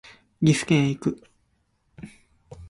[0.43, 1.23] 岐阜県へ行く